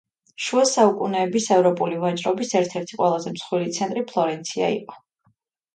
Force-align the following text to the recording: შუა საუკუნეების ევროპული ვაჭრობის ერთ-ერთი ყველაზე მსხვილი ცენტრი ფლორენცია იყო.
შუა 0.43 0.61
საუკუნეების 0.69 1.45
ევროპული 1.57 2.01
ვაჭრობის 2.05 2.55
ერთ-ერთი 2.63 3.01
ყველაზე 3.03 3.35
მსხვილი 3.37 3.79
ცენტრი 3.79 4.09
ფლორენცია 4.13 4.73
იყო. 4.81 5.01